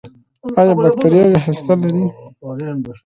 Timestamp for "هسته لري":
1.45-2.03